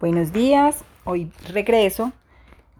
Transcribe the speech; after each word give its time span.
Buenos 0.00 0.32
días, 0.32 0.84
hoy 1.02 1.32
regreso 1.48 2.12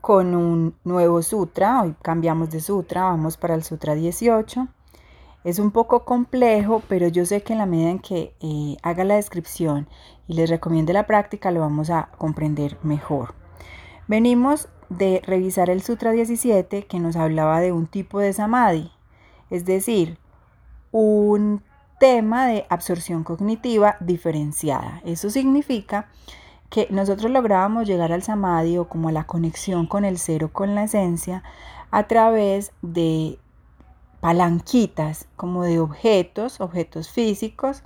con 0.00 0.36
un 0.36 0.76
nuevo 0.84 1.20
sutra, 1.22 1.82
hoy 1.82 1.96
cambiamos 2.00 2.48
de 2.50 2.60
sutra, 2.60 3.02
vamos 3.02 3.36
para 3.36 3.56
el 3.56 3.64
sutra 3.64 3.96
18. 3.96 4.68
Es 5.42 5.58
un 5.58 5.72
poco 5.72 6.04
complejo, 6.04 6.80
pero 6.86 7.08
yo 7.08 7.26
sé 7.26 7.42
que 7.42 7.54
en 7.54 7.58
la 7.58 7.66
medida 7.66 7.90
en 7.90 7.98
que 7.98 8.36
eh, 8.40 8.76
haga 8.84 9.02
la 9.02 9.16
descripción 9.16 9.88
y 10.28 10.34
les 10.34 10.48
recomiende 10.48 10.92
la 10.92 11.08
práctica, 11.08 11.50
lo 11.50 11.58
vamos 11.58 11.90
a 11.90 12.08
comprender 12.18 12.78
mejor. 12.84 13.34
Venimos 14.06 14.68
de 14.88 15.20
revisar 15.26 15.70
el 15.70 15.82
sutra 15.82 16.12
17 16.12 16.84
que 16.84 17.00
nos 17.00 17.16
hablaba 17.16 17.58
de 17.58 17.72
un 17.72 17.88
tipo 17.88 18.20
de 18.20 18.32
samadhi, 18.32 18.92
es 19.50 19.64
decir, 19.64 20.18
un 20.92 21.64
tema 21.98 22.46
de 22.46 22.64
absorción 22.68 23.24
cognitiva 23.24 23.96
diferenciada. 23.98 25.02
Eso 25.04 25.30
significa 25.30 26.06
que 26.70 26.86
nosotros 26.90 27.30
lográbamos 27.30 27.86
llegar 27.86 28.12
al 28.12 28.22
samadhi 28.22 28.78
o 28.78 28.88
como 28.88 29.08
a 29.08 29.12
la 29.12 29.24
conexión 29.24 29.86
con 29.86 30.04
el 30.04 30.18
cero, 30.18 30.50
con 30.52 30.74
la 30.74 30.84
esencia, 30.84 31.42
a 31.90 32.06
través 32.06 32.72
de 32.82 33.38
palanquitas, 34.20 35.26
como 35.36 35.64
de 35.64 35.80
objetos, 35.80 36.60
objetos 36.60 37.08
físicos, 37.08 37.82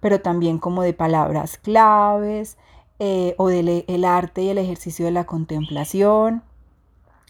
pero 0.00 0.20
también 0.20 0.58
como 0.58 0.82
de 0.82 0.94
palabras 0.94 1.58
claves 1.58 2.56
eh, 2.98 3.34
o 3.38 3.48
del 3.48 3.84
el 3.88 4.04
arte 4.04 4.42
y 4.42 4.48
el 4.48 4.58
ejercicio 4.58 5.04
de 5.04 5.10
la 5.10 5.24
contemplación. 5.24 6.42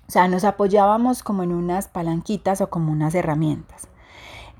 O 0.06 0.10
sea, 0.10 0.28
nos 0.28 0.45
apoyábamos 0.45 1.22
como 1.22 1.42
en 1.42 1.52
unas 1.52 1.88
palanquitas 1.88 2.60
o 2.60 2.68
como 2.68 2.92
unas 2.92 3.14
herramientas. 3.14 3.88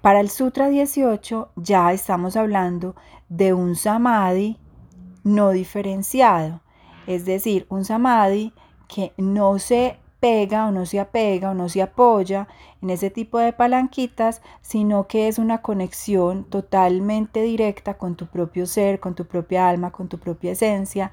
Para 0.00 0.20
el 0.20 0.30
Sutra 0.30 0.68
18 0.68 1.50
ya 1.56 1.92
estamos 1.92 2.36
hablando 2.36 2.94
de 3.28 3.52
un 3.52 3.76
samadhi 3.76 4.58
no 5.25 5.50
diferenciado, 5.50 6.61
es 7.06 7.25
decir, 7.25 7.67
un 7.69 7.84
samadhi 7.84 8.53
que 8.86 9.12
no 9.17 9.58
se 9.58 9.98
pega 10.20 10.66
o 10.66 10.70
no 10.70 10.86
se 10.86 11.00
apega 11.00 11.50
o 11.50 11.55
no 11.55 11.69
se 11.69 11.83
apoya 11.83 12.48
en 12.81 12.89
ese 12.89 13.11
tipo 13.11 13.39
de 13.39 13.53
palanquitas, 13.53 14.41
sino 14.62 15.06
que 15.06 15.28
es 15.28 15.39
una 15.39 15.61
conexión 15.61 16.44
totalmente 16.44 17.42
directa 17.42 17.98
con 17.98 18.14
tu 18.14 18.27
propio 18.27 18.66
ser, 18.66 19.00
con 19.00 19.14
tu 19.14 19.27
propia 19.27 19.69
alma, 19.69 19.91
con 19.91 20.08
tu 20.08 20.19
propia 20.19 20.53
esencia 20.53 21.11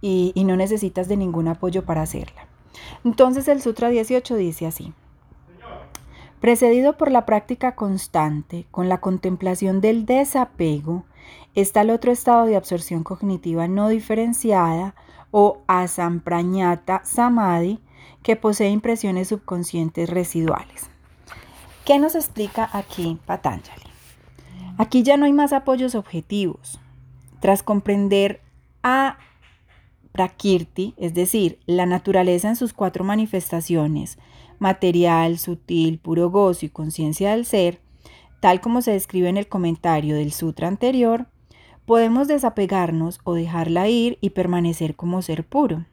y, 0.00 0.32
no 0.44 0.56
necesitas 0.56 1.08
de 1.08 1.16
ningún 1.16 1.48
apoyo 1.48 1.84
para 1.84 2.02
hacerla. 2.02 2.46
Entonces 3.04 3.48
el 3.48 3.60
Sutra 3.62 3.88
18 3.88 4.36
dice 4.36 4.66
así. 4.66 4.92
Precedido 6.42 6.94
por 6.96 7.12
la 7.12 7.24
práctica 7.24 7.76
constante, 7.76 8.66
con 8.72 8.88
la 8.88 8.98
contemplación 8.98 9.80
del 9.80 10.06
desapego, 10.06 11.04
está 11.54 11.82
el 11.82 11.90
otro 11.90 12.10
estado 12.10 12.46
de 12.46 12.56
absorción 12.56 13.04
cognitiva 13.04 13.68
no 13.68 13.88
diferenciada 13.88 14.96
o 15.30 15.62
asamprañata 15.68 17.00
samadhi, 17.04 17.78
que 18.24 18.34
posee 18.34 18.70
impresiones 18.70 19.28
subconscientes 19.28 20.10
residuales. 20.10 20.90
¿Qué 21.84 22.00
nos 22.00 22.16
explica 22.16 22.68
aquí 22.72 23.20
Patanjali? 23.24 23.86
Aquí 24.78 25.04
ya 25.04 25.16
no 25.16 25.26
hay 25.26 25.32
más 25.32 25.52
apoyos 25.52 25.94
objetivos. 25.94 26.80
Tras 27.38 27.62
comprender 27.62 28.40
a 28.82 29.16
Prakirti, 30.12 30.94
es 30.98 31.14
decir, 31.14 31.58
la 31.66 31.86
naturaleza 31.86 32.48
en 32.48 32.56
sus 32.56 32.72
cuatro 32.72 33.02
manifestaciones, 33.02 34.18
material, 34.58 35.38
sutil, 35.38 35.98
puro 35.98 36.30
gozo 36.30 36.66
y 36.66 36.68
conciencia 36.68 37.32
del 37.32 37.46
ser, 37.46 37.80
tal 38.40 38.60
como 38.60 38.82
se 38.82 38.92
describe 38.92 39.28
en 39.28 39.36
el 39.36 39.48
comentario 39.48 40.14
del 40.14 40.32
sutra 40.32 40.68
anterior, 40.68 41.26
podemos 41.86 42.28
desapegarnos 42.28 43.20
o 43.24 43.34
dejarla 43.34 43.88
ir 43.88 44.18
y 44.20 44.30
permanecer 44.30 44.94
como 44.94 45.22
ser 45.22 45.44
puro. 45.44 45.84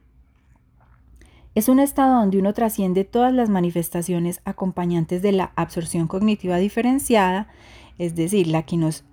Es 1.56 1.68
un 1.68 1.80
estado 1.80 2.20
donde 2.20 2.38
uno 2.38 2.54
trasciende 2.54 3.06
todas 3.06 3.34
las 3.34 3.50
manifestaciones 3.50 4.42
acompañantes 4.46 5.22
de 5.22 5.32
la 5.32 5.52
absorción 5.56 6.08
cognitiva 6.08 6.58
diferenciada, 6.58 7.48
es 7.98 8.16
decir, 8.16 8.48
la 8.48 8.64
que 8.64 8.78
nos 8.78 9.04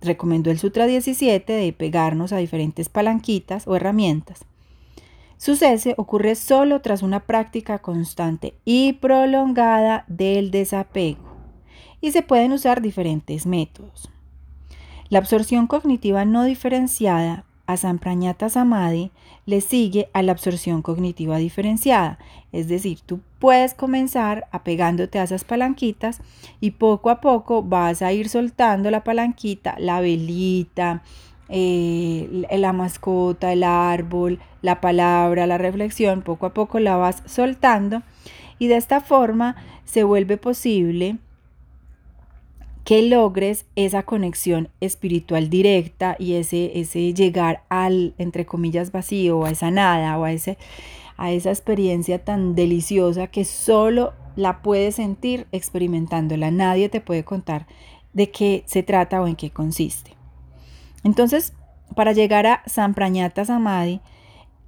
recomendó 0.00 0.50
el 0.50 0.58
Sutra 0.58 0.86
17 0.86 1.52
de 1.52 1.72
pegarnos 1.72 2.32
a 2.32 2.38
diferentes 2.38 2.88
palanquitas 2.88 3.66
o 3.66 3.76
herramientas. 3.76 4.44
Su 5.38 5.56
cese 5.56 5.94
ocurre 5.98 6.34
solo 6.34 6.80
tras 6.80 7.02
una 7.02 7.20
práctica 7.20 7.78
constante 7.78 8.54
y 8.64 8.94
prolongada 8.94 10.04
del 10.08 10.50
desapego 10.50 11.36
y 12.00 12.12
se 12.12 12.22
pueden 12.22 12.52
usar 12.52 12.80
diferentes 12.80 13.46
métodos. 13.46 14.10
La 15.08 15.18
absorción 15.18 15.66
cognitiva 15.66 16.24
no 16.24 16.44
diferenciada 16.44 17.44
a 17.66 17.76
Samprañata 17.76 18.48
Samadhi 18.48 19.10
le 19.44 19.60
sigue 19.60 20.08
a 20.12 20.22
la 20.22 20.32
absorción 20.32 20.82
cognitiva 20.82 21.38
diferenciada. 21.38 22.18
Es 22.52 22.68
decir, 22.68 23.00
tú 23.04 23.20
puedes 23.38 23.74
comenzar 23.74 24.46
apegándote 24.50 25.18
a 25.18 25.24
esas 25.24 25.44
palanquitas 25.44 26.20
y 26.60 26.72
poco 26.72 27.10
a 27.10 27.20
poco 27.20 27.62
vas 27.62 28.02
a 28.02 28.12
ir 28.12 28.28
soltando 28.28 28.90
la 28.90 29.04
palanquita, 29.04 29.76
la 29.78 30.00
velita, 30.00 31.02
eh, 31.48 32.46
la 32.50 32.72
mascota, 32.72 33.52
el 33.52 33.62
árbol, 33.62 34.40
la 34.62 34.80
palabra, 34.80 35.46
la 35.46 35.58
reflexión, 35.58 36.22
poco 36.22 36.46
a 36.46 36.54
poco 36.54 36.80
la 36.80 36.96
vas 36.96 37.22
soltando 37.26 38.02
y 38.58 38.68
de 38.68 38.76
esta 38.76 39.00
forma 39.00 39.56
se 39.84 40.02
vuelve 40.02 40.36
posible 40.38 41.18
que 42.86 43.02
logres 43.02 43.66
esa 43.74 44.04
conexión 44.04 44.68
espiritual 44.80 45.50
directa 45.50 46.14
y 46.20 46.34
ese, 46.34 46.78
ese 46.78 47.12
llegar 47.14 47.64
al, 47.68 48.14
entre 48.16 48.46
comillas, 48.46 48.92
vacío, 48.92 49.44
a 49.44 49.50
esa 49.50 49.72
nada 49.72 50.16
o 50.16 50.22
a, 50.22 50.30
ese, 50.30 50.56
a 51.16 51.32
esa 51.32 51.50
experiencia 51.50 52.24
tan 52.24 52.54
deliciosa 52.54 53.26
que 53.26 53.44
solo 53.44 54.12
la 54.36 54.62
puedes 54.62 54.94
sentir 54.94 55.48
experimentándola. 55.50 56.52
Nadie 56.52 56.88
te 56.88 57.00
puede 57.00 57.24
contar 57.24 57.66
de 58.12 58.30
qué 58.30 58.62
se 58.66 58.84
trata 58.84 59.20
o 59.20 59.26
en 59.26 59.34
qué 59.34 59.50
consiste. 59.50 60.12
Entonces, 61.02 61.54
para 61.96 62.12
llegar 62.12 62.46
a 62.46 62.62
Samprañata 62.66 63.44
Samadhi, 63.44 64.00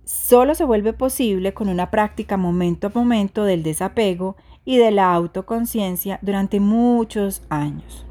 solo 0.05 0.57
se 0.57 0.65
vuelve 0.65 0.93
posible 0.93 1.55
con 1.55 1.69
una 1.69 1.93
práctica 1.93 2.37
momento 2.37 2.89
a 2.89 2.91
momento 2.93 3.45
del 3.45 3.63
desapego 3.63 4.35
y 4.65 4.77
de 4.77 4.91
la 4.91 5.15
autoconciencia 5.15 6.19
durante 6.21 6.59
muchos 6.59 7.43
años. 7.49 8.08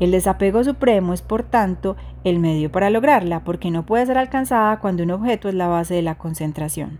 El 0.00 0.10
desapego 0.10 0.64
supremo 0.64 1.12
es, 1.12 1.20
por 1.20 1.42
tanto, 1.42 1.96
el 2.24 2.38
medio 2.38 2.72
para 2.72 2.88
lograrla, 2.88 3.44
porque 3.44 3.70
no 3.70 3.84
puede 3.84 4.06
ser 4.06 4.16
alcanzada 4.16 4.80
cuando 4.80 5.02
un 5.02 5.10
objeto 5.10 5.48
es 5.48 5.54
la 5.54 5.68
base 5.68 5.94
de 5.94 6.02
la 6.02 6.16
concentración. 6.16 6.98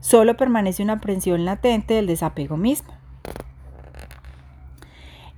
Solo 0.00 0.36
permanece 0.36 0.82
una 0.82 0.94
aprensión 0.94 1.44
latente 1.44 1.94
del 1.94 2.06
desapego 2.06 2.56
mismo. 2.56 2.94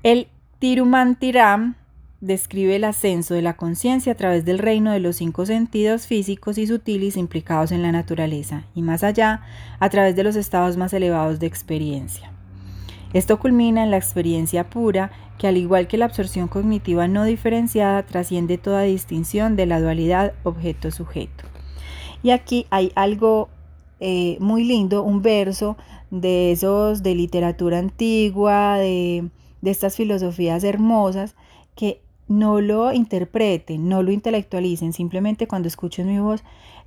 El 0.02 0.28
Tirumantiram 0.58 1.76
describe 2.20 2.76
el 2.76 2.84
ascenso 2.84 3.34
de 3.34 3.42
la 3.42 3.56
conciencia 3.56 4.12
a 4.12 4.16
través 4.16 4.44
del 4.44 4.58
reino 4.58 4.92
de 4.92 5.00
los 5.00 5.16
cinco 5.16 5.46
sentidos 5.46 6.06
físicos 6.06 6.58
y 6.58 6.66
sutiles 6.66 7.16
implicados 7.16 7.72
en 7.72 7.82
la 7.82 7.90
naturaleza, 7.90 8.64
y 8.74 8.82
más 8.82 9.02
allá, 9.02 9.40
a 9.80 9.88
través 9.88 10.14
de 10.14 10.24
los 10.24 10.36
estados 10.36 10.76
más 10.76 10.92
elevados 10.92 11.40
de 11.40 11.46
experiencia. 11.46 12.31
Esto 13.12 13.38
culmina 13.38 13.82
en 13.82 13.90
la 13.90 13.98
experiencia 13.98 14.70
pura, 14.70 15.10
que 15.38 15.46
al 15.46 15.56
igual 15.56 15.86
que 15.86 15.98
la 15.98 16.06
absorción 16.06 16.48
cognitiva 16.48 17.08
no 17.08 17.24
diferenciada, 17.24 18.04
trasciende 18.04 18.58
toda 18.58 18.82
distinción 18.82 19.54
de 19.56 19.66
la 19.66 19.80
dualidad 19.80 20.32
objeto-sujeto. 20.44 21.44
Y 22.22 22.30
aquí 22.30 22.66
hay 22.70 22.92
algo 22.94 23.48
eh, 24.00 24.36
muy 24.40 24.64
lindo, 24.64 25.02
un 25.02 25.20
verso 25.20 25.76
de 26.10 26.52
esos 26.52 27.02
de 27.02 27.14
literatura 27.14 27.78
antigua, 27.78 28.78
de, 28.78 29.28
de 29.60 29.70
estas 29.70 29.96
filosofías 29.96 30.64
hermosas, 30.64 31.34
que 31.74 32.00
no 32.28 32.60
lo 32.60 32.92
interpreten, 32.92 33.88
no 33.88 34.02
lo 34.02 34.10
intelectualicen, 34.10 34.92
simplemente 34.92 35.46
cuando 35.46 35.68
escuchen 35.68 36.06
mi 36.06 36.18
voz, 36.18 36.42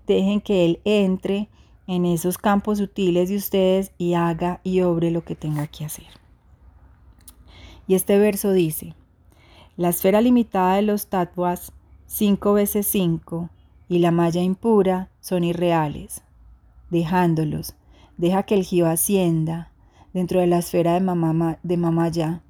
dejen 0.07 0.42
que 0.42 0.66
él 0.66 0.80
entre 0.86 1.50
en 1.88 2.06
esos 2.06 2.38
campos 2.38 2.80
sutiles 2.80 3.30
de 3.30 3.36
ustedes 3.36 3.92
y 3.98 4.14
haga 4.16 4.60
y 4.64 4.82
obre 4.82 5.12
lo 5.12 5.24
que 5.24 5.36
tenga 5.36 5.68
que 5.68 5.86
hacer. 5.86 6.08
Y 7.88 7.96
este 7.96 8.18
verso 8.18 8.52
dice, 8.52 8.96
la 9.78 9.90
esfera 9.90 10.22
limitada 10.22 10.76
de 10.76 10.82
los 10.82 11.08
tatuas, 11.08 11.72
5 12.08 12.54
veces 12.54 12.88
5, 12.88 13.50
y 13.88 14.00
la 14.00 14.12
malla 14.12 14.42
impura 14.42 15.10
son 15.20 15.44
irreales. 15.44 16.24
Dejándolos, 16.90 17.76
deja 18.18 18.44
que 18.44 18.56
el 18.56 18.64
jiva 18.64 18.92
ascienda 18.92 19.72
dentro 20.14 20.40
de 20.40 20.48
la 20.48 20.60
esfera 20.60 20.94
de 20.94 21.02
mamá, 21.02 21.60
de 21.62 21.78
mamá 21.78 22.10
ya, 22.10 22.42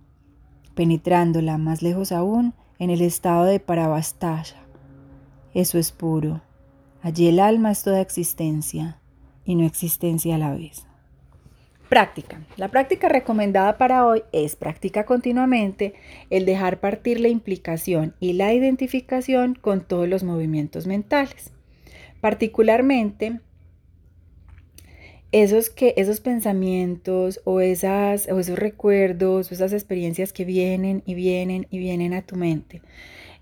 penetrándola 0.76 1.58
más 1.58 1.82
lejos 1.82 2.12
aún 2.12 2.54
en 2.80 2.90
el 2.90 3.02
estado 3.02 3.46
de 3.46 3.60
parabastaya. 3.60 4.58
Eso 5.54 5.78
es 5.78 5.92
puro. 5.92 6.42
Allí 7.02 7.28
el 7.28 7.40
alma 7.40 7.72
es 7.72 7.84
toda 7.84 8.02
existencia 8.02 9.00
y 9.46 9.56
no 9.56 9.66
existencia 9.66 10.36
a 10.36 10.38
la 10.38 10.54
vez. 10.54 10.86
Práctica. 11.90 12.42
La 12.58 12.70
práctica 12.70 13.10
recomendada 13.10 13.78
para 13.78 14.06
hoy 14.06 14.24
es 14.32 14.56
practica 14.56 15.06
continuamente 15.06 15.94
el 16.32 16.46
dejar 16.46 16.80
partir 16.80 17.20
la 17.20 17.28
implicación 17.28 18.16
y 18.20 18.34
la 18.34 18.54
identificación 18.54 19.54
con 19.54 19.82
todos 19.82 20.08
los 20.08 20.24
movimientos 20.24 20.88
mentales. 20.88 21.52
particularmente 22.22 23.40
esos, 25.44 25.70
que, 25.70 25.94
esos 25.98 26.22
pensamientos 26.22 27.42
o, 27.44 27.60
esas, 27.60 28.30
o 28.30 28.40
esos 28.40 28.58
recuerdos 28.58 29.52
o 29.52 29.54
esas 29.54 29.74
experiencias 29.74 30.32
que 30.32 30.46
vienen 30.46 31.04
y 31.06 31.14
vienen 31.14 31.68
y 31.70 31.78
vienen 31.78 32.14
a 32.14 32.22
tu 32.22 32.38
mente. 32.38 32.82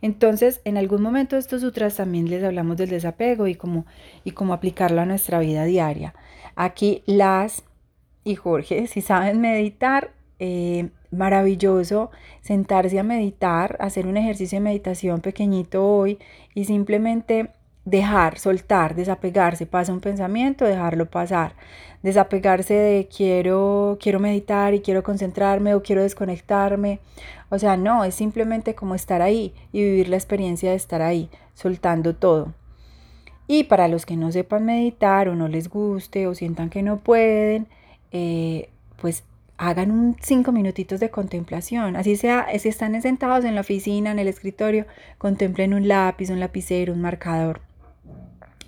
Entonces, 0.01 0.60
en 0.66 0.78
algún 0.78 1.04
momento 1.04 1.36
de 1.36 1.42
estos 1.42 1.62
sutras 1.62 1.98
también 1.98 2.31
les 2.31 2.44
hablamos 2.44 2.78
del 2.78 2.90
desapego 2.90 3.48
y 3.48 3.54
cómo, 3.54 3.86
y 4.24 4.31
cómo 4.31 4.54
aplicarlo 4.54 5.01
a 5.01 5.06
nuestra 5.06 5.38
vida 5.38 5.66
diaria. 5.66 6.16
Aquí 6.56 7.04
las 7.06 7.63
y 8.24 8.36
Jorge, 8.36 8.88
si 8.88 9.01
saben 9.01 9.39
meditar, 9.39 10.13
eh, 10.39 10.89
maravilloso 11.12 12.10
sentarse 12.42 12.98
a 12.98 13.04
meditar, 13.04 13.78
hacer 13.80 14.07
un 14.07 14.18
ejercicio 14.18 14.57
de 14.57 14.63
meditación 14.63 15.22
pequeñito 15.22 15.86
hoy 15.86 16.18
y 16.56 16.66
simplemente 16.66 17.51
dejar, 17.85 18.39
soltar, 18.39 18.95
desapegarse, 18.95 19.65
pasa 19.65 19.94
un 19.94 20.00
pensamiento, 20.00 20.65
dejarlo 20.65 21.09
pasar, 21.09 21.53
desapegarse 22.01 22.74
de 22.74 23.07
quiero, 23.07 23.97
quiero 24.01 24.19
meditar 24.19 24.74
y 24.74 24.81
quiero 24.81 25.03
concentrarme 25.03 25.75
o 25.75 25.83
quiero 25.83 26.01
desconectarme. 26.01 27.00
O 27.50 27.59
sea, 27.59 27.77
no, 27.77 28.03
es 28.03 28.15
simplemente 28.15 28.75
como 28.75 28.95
estar 28.95 29.21
ahí 29.21 29.53
y 29.71 29.83
vivir 29.83 30.09
la 30.09 30.15
experiencia 30.15 30.71
de 30.71 30.75
estar 30.75 31.01
ahí, 31.01 31.30
soltando 31.53 32.15
todo. 32.15 32.53
Y 33.47 33.65
para 33.65 33.88
los 33.88 34.06
que 34.06 34.15
no 34.15 34.31
sepan 34.31 34.65
meditar 34.65 35.27
o 35.27 35.36
no 35.36 35.47
les 35.47 35.69
guste 35.69 36.27
o 36.27 36.33
sientan 36.33 36.69
que 36.69 36.81
no 36.81 37.00
pueden, 37.00 37.68
eh, 38.12 38.69
pues 39.01 39.24
hagan 39.57 39.91
un 39.91 40.15
cinco 40.21 40.51
minutitos 40.51 41.00
de 41.00 41.09
contemplación. 41.09 41.95
Así 41.95 42.15
sea, 42.15 42.47
si 42.57 42.69
están 42.69 43.00
sentados 43.01 43.45
en 43.45 43.56
la 43.56 43.62
oficina, 43.62 44.12
en 44.12 44.19
el 44.19 44.27
escritorio, 44.27 44.86
contemplen 45.18 45.74
un 45.74 45.88
lápiz, 45.88 46.29
un 46.29 46.39
lapicero, 46.39 46.94
un 46.94 47.01
marcador. 47.01 47.62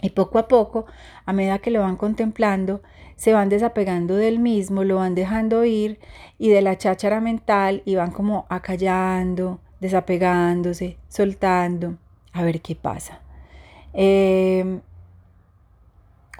Y 0.05 0.11
poco 0.11 0.37
a 0.37 0.47
poco, 0.47 0.85
a 1.25 1.33
medida 1.33 1.57
que 1.57 1.71
lo 1.71 1.81
van 1.81 1.95
contemplando, 1.95 2.83
se 3.15 3.33
van 3.33 3.49
desapegando 3.49 4.15
del 4.15 4.37
mismo, 4.37 4.83
lo 4.83 4.97
van 4.97 5.15
dejando 5.15 5.65
ir 5.65 5.97
y 6.37 6.49
de 6.49 6.61
la 6.61 6.77
cháchara 6.77 7.21
mental 7.21 7.81
y 7.85 7.95
van 7.95 8.11
como 8.11 8.45
acallando, 8.49 9.61
desapegándose, 9.79 10.99
soltando, 11.07 11.97
a 12.33 12.43
ver 12.43 12.61
qué 12.61 12.75
pasa. 12.75 13.19
Em, 13.93 14.81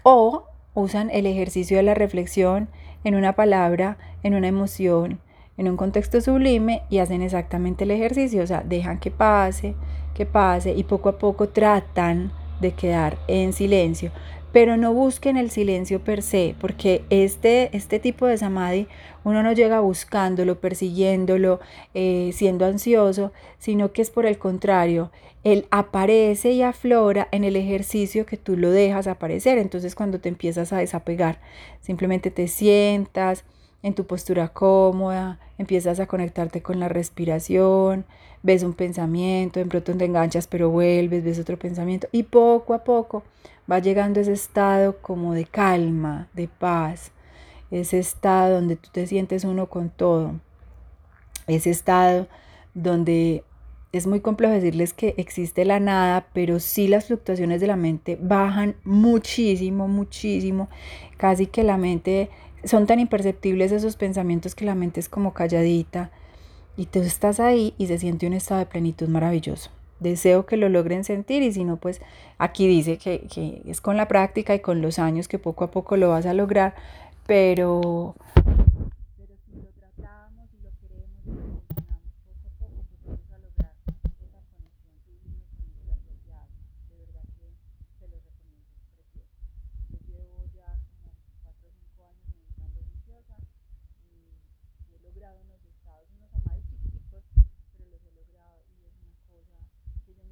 o 0.04 0.44
usan 0.76 1.10
el 1.10 1.26
ejercicio 1.26 1.78
de 1.78 1.84
la 1.84 1.96
reflexión 1.96 2.70
en 3.04 3.16
una 3.16 3.34
palabra, 3.34 3.98
en 4.22 4.36
una 4.36 4.48
emoción, 4.48 5.20
en 5.58 5.70
un 5.70 5.76
contexto 5.76 6.22
sublime 6.22 6.84
y 6.92 7.00
hacen 7.00 7.24
exactamente 7.24 7.86
el 7.86 7.90
ejercicio, 7.90 8.44
o 8.44 8.48
sea, 8.48 8.62
dejan 8.62 9.00
que 9.00 9.10
pase, 9.10 9.74
que 10.14 10.28
pase 10.28 10.76
y 10.76 10.84
poco 10.84 11.10
a 11.10 11.18
poco 11.18 11.50
tratan 11.50 12.32
de 12.66 12.74
quedar 12.74 13.18
en 13.28 13.54
silencio, 13.54 14.12
pero 14.52 14.78
no 14.78 14.94
busquen 14.94 15.38
el 15.38 15.52
silencio 15.52 16.04
per 16.04 16.22
se, 16.22 16.56
porque 16.60 17.04
este, 17.10 17.76
este 17.76 18.00
tipo 18.00 18.26
de 18.26 18.38
samadhi 18.38 18.88
uno 19.24 19.44
no 19.44 19.54
llega 19.54 19.80
buscándolo, 19.82 20.60
persiguiéndolo, 20.60 21.60
eh, 21.94 22.32
siendo 22.34 22.66
ansioso, 22.66 23.32
sino 23.60 23.92
que 23.92 24.02
es 24.02 24.10
por 24.10 24.26
el 24.26 24.38
contrario, 24.38 25.12
él 25.44 25.68
aparece 25.70 26.52
y 26.54 26.64
aflora 26.64 27.28
en 27.32 27.44
el 27.44 27.56
ejercicio 27.56 28.26
que 28.26 28.36
tú 28.36 28.58
lo 28.58 28.72
dejas 28.72 29.06
aparecer. 29.06 29.60
Entonces 29.60 29.94
cuando 29.94 30.20
te 30.20 30.28
empiezas 30.28 30.74
a 30.74 30.78
desapegar, 30.78 31.40
simplemente 31.82 32.32
te 32.32 32.48
sientas 32.48 33.46
en 33.86 33.94
tu 33.94 34.08
postura 34.08 34.48
cómoda, 34.48 35.38
empiezas 35.60 36.00
a 36.00 36.08
conectarte 36.08 36.64
con 36.64 36.80
la 36.80 36.90
respiración, 36.90 38.04
ves 38.42 38.64
un 38.64 38.74
pensamiento, 38.74 39.60
de 39.60 39.68
pronto 39.68 39.96
te 39.96 40.06
enganchas 40.06 40.48
pero 40.48 40.72
vuelves, 40.72 41.24
ves 41.24 41.38
otro 41.38 41.60
pensamiento 41.60 42.08
y 42.12 42.24
poco 42.24 42.74
a 42.74 42.84
poco 42.84 43.22
va 43.72 43.78
llegando 43.78 44.20
ese 44.20 44.34
estado 44.34 44.98
como 45.04 45.36
de 45.36 45.46
calma, 45.46 46.30
de 46.34 46.48
paz, 46.48 47.12
ese 47.70 48.00
estado 48.00 48.56
donde 48.56 48.76
tú 48.76 48.90
te 48.92 49.06
sientes 49.06 49.44
uno 49.44 49.68
con 49.68 49.92
todo, 49.92 50.34
ese 51.46 51.70
estado 51.70 52.28
donde 52.74 53.44
es 53.92 54.08
muy 54.08 54.20
complejo 54.20 54.52
decirles 54.52 54.94
que 54.94 55.14
existe 55.18 55.64
la 55.64 55.80
nada, 55.80 56.26
pero 56.34 56.60
sí 56.60 56.88
las 56.88 57.06
fluctuaciones 57.06 57.62
de 57.62 57.68
la 57.68 57.76
mente 57.76 58.18
bajan 58.20 58.78
muchísimo, 58.84 59.88
muchísimo, 59.88 60.70
casi 61.18 61.46
que 61.46 61.62
la 61.62 61.78
mente, 61.78 62.32
son 62.66 62.88
tan 62.88 63.00
imperceptibles 63.00 63.72
esos 63.72 63.96
pensamientos 63.96 64.56
que 64.56 64.66
la 64.66 64.76
mente 64.76 65.00
es 65.00 65.10
como 65.10 65.34
calladita 65.34 66.12
y 66.78 66.88
tú 66.88 67.00
estás 67.00 67.40
ahí 67.40 67.74
y 67.78 67.88
se 67.88 67.98
siente 67.98 68.28
un 68.28 68.34
estado 68.34 68.60
de 68.60 68.66
plenitud 68.66 69.08
maravilloso. 69.08 69.72
Deseo 70.00 70.46
que 70.46 70.58
lo 70.58 70.68
logren 70.68 71.04
sentir 71.04 71.42
y 71.42 71.54
si 71.54 71.64
no, 71.64 71.78
pues 71.78 72.02
aquí 72.38 72.68
dice 72.68 72.98
que, 72.98 73.28
que 73.34 73.62
es 73.66 73.80
con 73.80 73.96
la 73.96 74.08
práctica 74.08 74.54
y 74.54 74.60
con 74.60 74.82
los 74.82 75.00
años 75.00 75.28
que 75.28 75.40
poco 75.40 75.64
a 75.64 75.72
poco 75.72 75.96
lo 75.96 76.10
vas 76.10 76.26
a 76.26 76.34
lograr, 76.34 76.76
pero 77.26 78.16